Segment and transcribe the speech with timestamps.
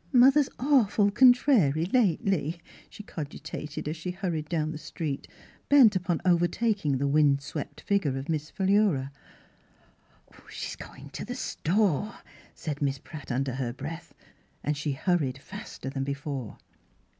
[0.22, 5.28] "Mother's awful contrary lately," she cogitated as she hurried down the street,
[5.68, 9.12] bent upon overtaking the wind swept fig ure of Miss Philura."
[10.50, 12.16] She's goin' t' the store!"
[12.56, 14.12] said Miss Pratt under her breath,
[14.64, 16.58] and she hurried faster than before.